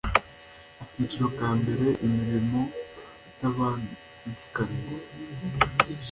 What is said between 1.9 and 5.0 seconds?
Imirimo itabangikanywa